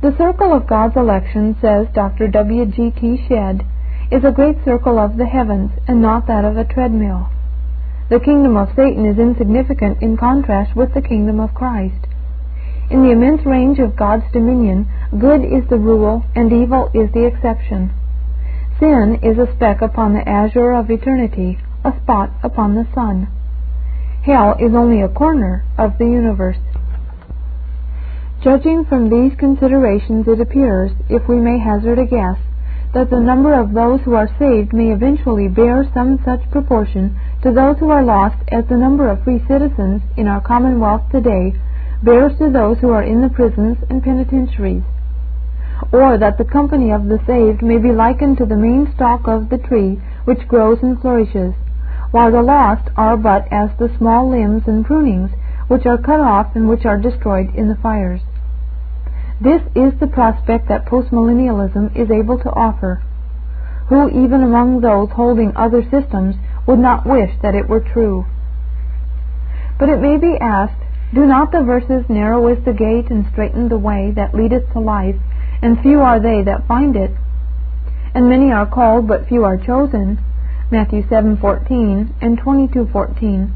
[0.00, 2.26] The circle of God's election, says Dr.
[2.26, 2.64] W.
[2.64, 2.90] G.
[2.90, 3.22] T.
[3.28, 3.66] Shedd,
[4.10, 7.28] is a great circle of the heavens and not that of a treadmill.
[8.08, 12.06] The kingdom of Satan is insignificant in contrast with the kingdom of Christ.
[12.88, 17.26] In the immense range of God's dominion, good is the rule and evil is the
[17.26, 17.92] exception.
[18.82, 23.28] Sin is a speck upon the azure of eternity, a spot upon the sun.
[24.24, 26.58] Hell is only a corner of the universe.
[28.42, 32.38] Judging from these considerations, it appears, if we may hazard a guess,
[32.92, 37.52] that the number of those who are saved may eventually bear some such proportion to
[37.52, 41.54] those who are lost as the number of free citizens in our commonwealth today
[42.02, 44.82] bears to those who are in the prisons and penitentiaries,
[45.92, 49.50] or that the company of the saved may be likened to the main stalk of
[49.50, 51.54] the tree which grows and flourishes,
[52.10, 55.30] while the lost are but as the small limbs and prunings
[55.68, 58.20] which are cut off and which are destroyed in the fires.
[59.40, 63.02] This is the prospect that postmillennialism is able to offer.
[63.88, 68.24] Who even among those holding other systems would not wish that it were true.
[69.78, 70.80] But it may be asked,
[71.12, 74.80] do not the verses narrow is the gate and straiten the way that leadeth to
[74.80, 75.16] life,
[75.62, 77.12] and few are they that find it?
[78.14, 80.18] And many are called, but few are chosen.
[80.70, 83.52] Matthew 7:14 and 22:14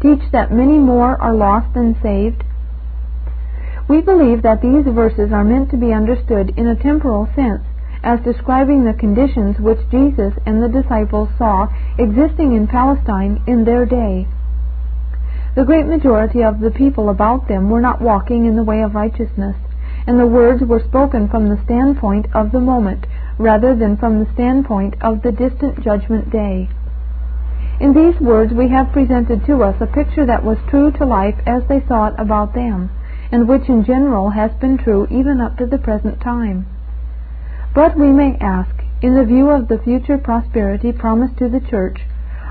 [0.00, 2.44] teach that many more are lost than saved.
[3.88, 7.62] We believe that these verses are meant to be understood in a temporal sense
[8.02, 13.84] as describing the conditions which Jesus and the disciples saw existing in Palestine in their
[13.84, 14.26] day.
[15.54, 18.94] The great majority of the people about them were not walking in the way of
[18.94, 19.56] righteousness,
[20.06, 23.06] and the words were spoken from the standpoint of the moment
[23.38, 26.68] rather than from the standpoint of the distant judgment day.
[27.80, 31.36] In these words we have presented to us a picture that was true to life
[31.46, 32.90] as they saw it about them,
[33.32, 36.66] and which in general has been true even up to the present time.
[37.74, 42.00] But we may ask, in the view of the future prosperity promised to the Church,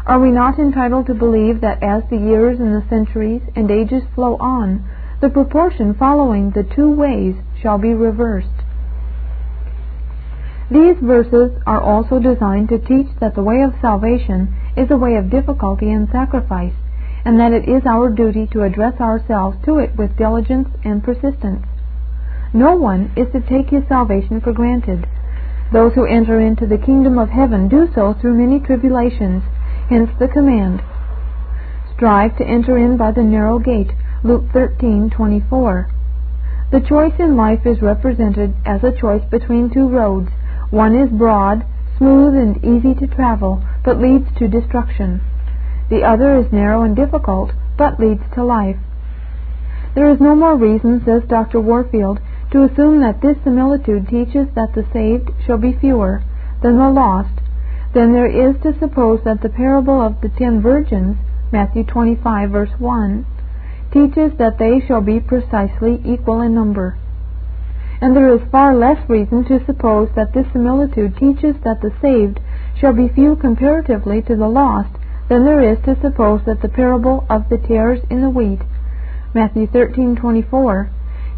[0.08, 4.04] are we not entitled to believe that as the years and the centuries and ages
[4.16, 4.84] flow on,
[5.22, 8.48] the proportion following the two ways shall be reversed?
[10.72, 15.16] These verses are also designed to teach that the way of salvation is a way
[15.16, 16.74] of difficulty and sacrifice,
[17.26, 21.66] and that it is our duty to address ourselves to it with diligence and persistence.
[22.54, 25.06] No one is to take his salvation for granted.
[25.74, 29.44] Those who enter into the kingdom of heaven do so through many tribulations,
[29.90, 30.82] hence the command.
[31.96, 33.92] Strive to enter in by the narrow gate,
[34.22, 35.88] Luke 13:24.
[36.72, 40.30] The choice in life is represented as a choice between two roads,
[40.72, 41.64] one is broad,
[41.98, 45.22] smooth, and easy to travel, but leads to destruction.
[45.90, 48.78] The other is narrow and difficult, but leads to life.
[49.96, 51.62] There is no more reason, says Dr.
[51.62, 52.20] Warfield,
[52.52, 56.24] to assume that this similitude teaches that the saved shall be fewer
[56.62, 57.40] than the lost
[57.94, 61.16] than there is to suppose that the parable of the ten virgins,
[61.54, 63.26] Matthew 25, verse 1,
[63.92, 66.98] teaches that they shall be precisely equal in number
[68.02, 72.40] and there is far less reason to suppose that this similitude teaches that the saved
[72.80, 74.90] shall be few comparatively to the lost
[75.28, 78.62] than there is to suppose that the parable of the tares in the wheat,
[79.34, 80.90] Matthew 13:24,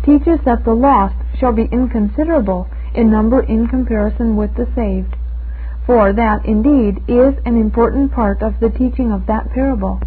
[0.03, 5.15] teaches that the lost shall be inconsiderable in number in comparison with the saved.
[5.85, 9.99] For that indeed is an important part of the teaching of that parable.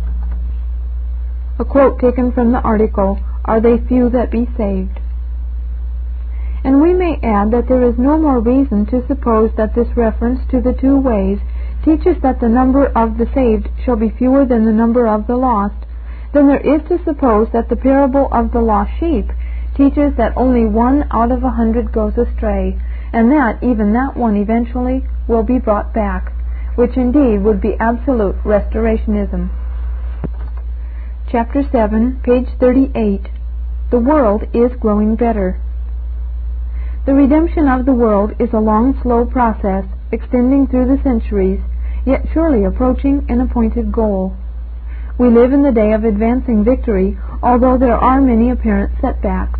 [1.56, 4.98] A quote taken from the article, Are they few that be saved?
[6.64, 10.40] And we may add that there is no more reason to suppose that this reference
[10.50, 11.38] to the two ways
[11.84, 15.36] teaches that the number of the saved shall be fewer than the number of the
[15.36, 15.76] lost
[16.32, 19.30] than there is to suppose that the parable of the lost sheep
[19.76, 22.76] teaches that only one out of a hundred goes astray,
[23.12, 26.32] and that even that one eventually will be brought back,
[26.74, 29.48] which indeed would be absolute restorationism.
[31.34, 33.22] Chapter 7, page 38.
[33.90, 35.60] The world is growing better.
[37.06, 41.58] The redemption of the world is a long, slow process, extending through the centuries,
[42.06, 44.36] yet surely approaching an appointed goal.
[45.18, 49.58] We live in the day of advancing victory, although there are many apparent setbacks.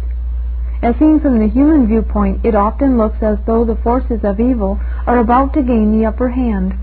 [0.80, 4.78] As seen from the human viewpoint, it often looks as though the forces of evil
[5.08, 6.74] are about to gain the upper hand.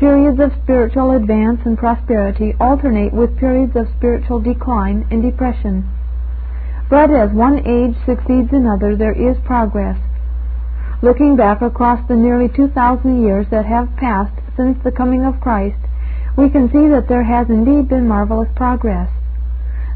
[0.00, 5.86] Periods of spiritual advance and prosperity alternate with periods of spiritual decline and depression.
[6.88, 9.98] But as one age succeeds another, there is progress.
[11.02, 15.76] Looking back across the nearly 2,000 years that have passed since the coming of Christ,
[16.34, 19.10] we can see that there has indeed been marvelous progress.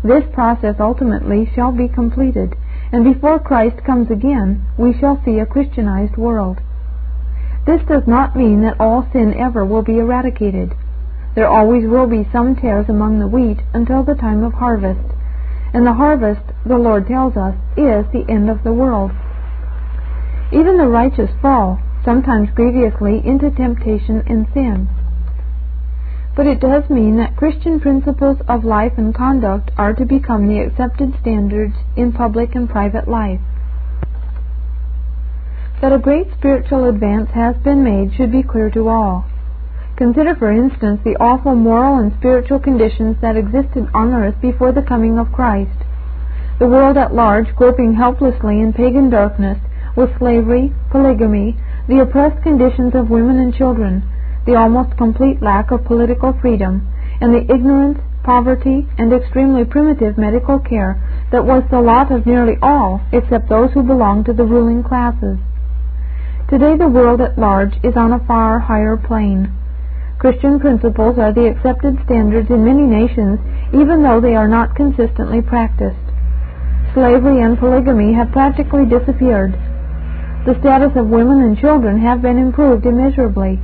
[0.02, 2.55] This process ultimately shall be completed,
[2.92, 6.61] and before Christ comes again, we shall see a Christianized world.
[7.66, 10.74] This does not mean that all sin ever will be eradicated.
[11.34, 15.14] There always will be some tares among the wheat until the time of harvest
[15.74, 19.10] and the harvest, the Lord tells us, is the end of the world.
[20.52, 24.88] Even the righteous fall, sometimes grievously, into temptation and sin.
[26.36, 30.60] But it does mean that Christian principles of life and conduct are to become the
[30.60, 33.40] accepted standards in public and private life.
[35.85, 39.26] That a great spiritual advance has been made should be clear to all.
[39.97, 44.80] Consider, for instance, the awful moral and spiritual conditions that existed on earth before the
[44.80, 45.85] coming of Christ.
[46.59, 49.59] The world at large groping helplessly in pagan darkness
[49.95, 51.55] with slavery, polygamy,
[51.87, 54.05] the oppressed conditions of women and children,
[54.47, 56.89] the almost complete lack of political freedom,
[57.20, 60.97] and the ignorance, poverty, and extremely primitive medical care
[61.30, 65.37] that was the lot of nearly all except those who belonged to the ruling classes.
[66.55, 69.50] Today the world at large is on a far higher plane.
[70.20, 73.40] Christian principles are the accepted standards in many nations,
[73.74, 75.98] even though they are not consistently practiced.
[76.94, 79.50] Slavery and polygamy have practically disappeared.
[80.46, 83.59] The status of women and children have been improved immeasurably.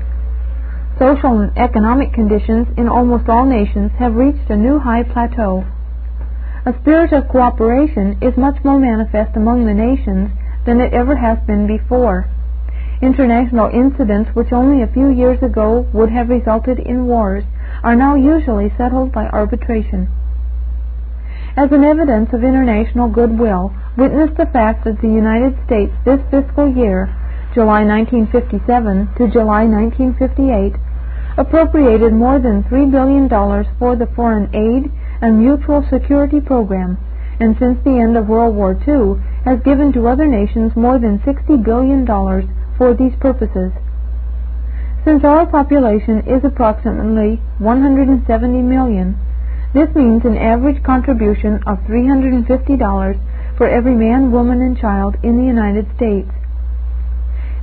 [0.99, 5.63] Social and economic conditions in almost all nations have reached a new high plateau.
[6.67, 10.31] A spirit of cooperation is much more manifest among the nations
[10.67, 12.27] than it ever has been before.
[13.03, 17.45] International incidents which only a few years ago would have resulted in wars
[17.83, 20.07] are now usually settled by arbitration.
[21.57, 26.69] As an evidence of international goodwill, witness the fact that the United States this fiscal
[26.69, 27.09] year,
[27.55, 30.75] July 1957 to July 1958,
[31.39, 33.29] appropriated more than $3 billion
[33.79, 34.93] for the foreign aid
[35.23, 36.99] and mutual security program,
[37.41, 41.19] and since the end of World War II has given to other nations more than
[41.21, 42.05] $60 billion
[42.81, 43.77] for these purposes.
[45.05, 48.25] Since our population is approximately 170
[48.63, 49.21] million,
[49.75, 52.49] this means an average contribution of $350
[53.59, 56.33] for every man, woman, and child in the United States.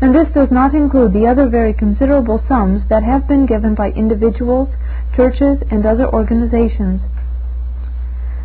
[0.01, 3.89] And this does not include the other very considerable sums that have been given by
[3.97, 4.70] individuals,
[5.15, 7.01] churches, and other organizations.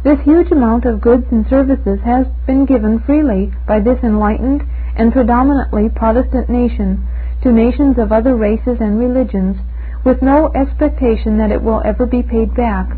[0.05, 4.65] This huge amount of goods and services has been given freely by this enlightened
[4.97, 7.07] and predominantly Protestant nation
[7.43, 9.57] to nations of other races and religions
[10.05, 12.91] with no expectation that it will ever be paid back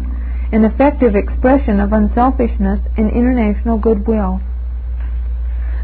[0.52, 4.40] an effective expression of unselfishness and international goodwill.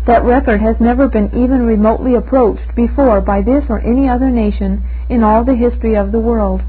[0.06, 4.82] That record has never been even remotely approached before by this or any other nation
[5.08, 6.62] in all the history of the world.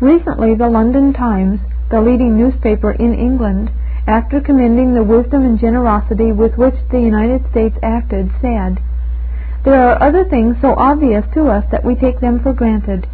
[0.00, 1.60] Recently, the London Times,
[1.90, 3.70] the leading newspaper in England,
[4.10, 8.76] after commending the wisdom and generosity with which the United States acted, said,
[9.64, 13.06] There are other things so obvious to us that we take them for granted.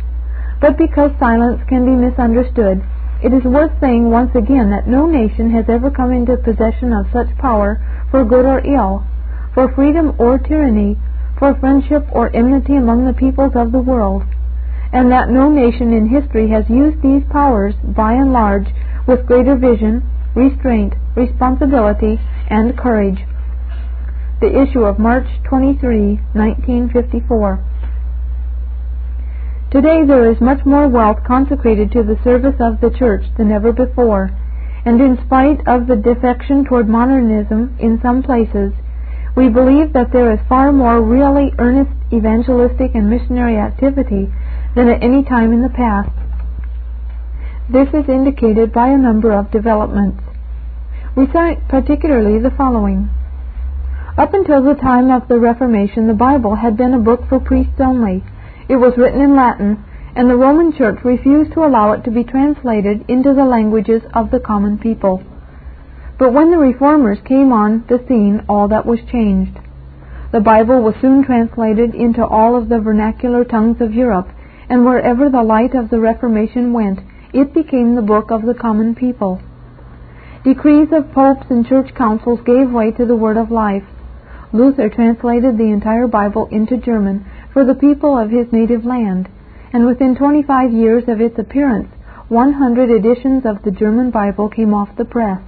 [0.59, 2.83] But because silence can be misunderstood,
[3.23, 7.13] it is worth saying once again that no nation has ever come into possession of
[7.13, 7.77] such power
[8.11, 9.05] for good or ill,
[9.53, 10.97] for freedom or tyranny,
[11.39, 14.23] for friendship or enmity among the peoples of the world,
[14.95, 18.69] and that no nation in history has used these powers, by and large,
[19.07, 20.03] with greater vision,
[20.37, 23.19] restraint, responsibility, and courage.
[24.41, 27.65] The issue of March 23, 1954.
[29.73, 33.73] Today there is much more wealth consecrated to the service of the Church than ever
[33.73, 34.31] before,
[34.85, 38.73] and in spite of the defection toward modernism in some places,
[39.35, 44.29] we believe that there is far more really earnest evangelistic and missionary activity
[44.77, 46.13] than at any time in the past.
[47.69, 50.23] This is indicated by a number of developments.
[51.17, 53.09] We cite particularly the following.
[54.19, 57.81] Up until the time of the Reformation, the Bible had been a book for priests
[57.81, 58.23] only
[58.69, 59.85] it was written in Latin,
[60.17, 64.31] and the Roman Church refused to allow it to be translated into the languages of
[64.31, 65.23] the common people.
[66.19, 69.59] But when the Reformers came on the scene, all that was changed.
[70.33, 74.29] The Bible was soon translated into all of the vernacular tongues of Europe,
[74.69, 77.01] and wherever the light of the Reformation went,
[77.33, 79.41] it became the book of the common people.
[80.47, 83.83] Decrees of popes and church councils gave way to the word of life.
[84.53, 89.29] Luther translated the entire Bible into German for the people of his native land,
[89.73, 91.89] and within 25 years of its appearance,
[92.29, 95.41] 100 editions of the German Bible came off the press.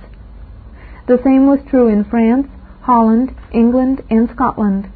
[1.07, 2.49] The same was true in France,
[2.81, 4.91] Holland, England, and Scotland.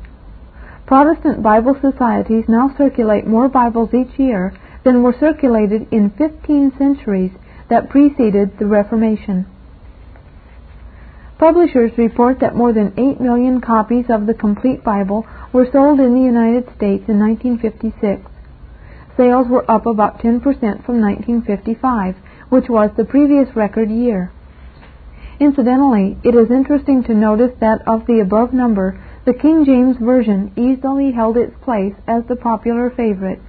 [0.85, 7.31] Protestant Bible societies now circulate more Bibles each year than were circulated in 15 centuries
[7.71, 9.47] that preceded the Reformation.
[11.43, 16.15] Publishers report that more than 8 million copies of the complete Bible were sold in
[16.15, 18.23] the United States in 1956.
[19.17, 20.39] Sales were up about 10%
[20.87, 22.15] from 1955,
[22.49, 24.31] which was the previous record year.
[25.41, 30.53] Incidentally, it is interesting to notice that of the above number, the King James Version
[30.57, 33.43] easily held its place as the popular favorite,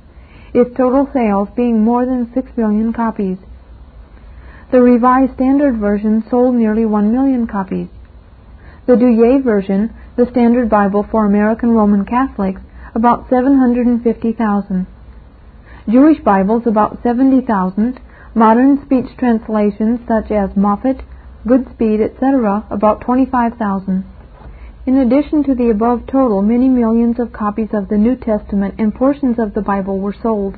[0.51, 3.37] its total sales being more than 6 million copies.
[4.73, 7.89] The Revised Standard Version sold nearly 1 million copies.
[8.87, 12.59] The Douay version, the Standard Bible for American Roman Catholics,
[12.95, 14.87] about 750,000.
[15.87, 17.99] Jewish Bibles about 70,000.
[18.33, 21.03] Modern speech translations such as Moffatt,
[21.45, 22.65] Goodspeed, etc.
[22.71, 24.03] about 25,000.
[24.87, 28.95] In addition to the above total, many millions of copies of the New Testament and
[28.95, 30.57] portions of the Bible were sold.